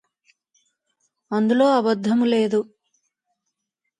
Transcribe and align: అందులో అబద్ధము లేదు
అందులో 1.31 1.67
అబద్ధము 1.73 2.25
లేదు 2.25 2.59